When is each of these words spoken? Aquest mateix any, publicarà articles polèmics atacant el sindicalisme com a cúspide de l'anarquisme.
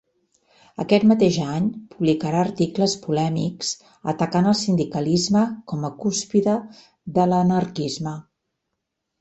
Aquest 0.83 1.03
mateix 1.09 1.35
any, 1.57 1.65
publicarà 1.91 2.39
articles 2.45 2.95
polèmics 3.03 3.71
atacant 4.15 4.49
el 4.53 4.57
sindicalisme 4.63 5.45
com 5.73 5.87
a 5.91 5.95
cúspide 6.07 6.59
de 7.19 7.31
l'anarquisme. 7.35 8.17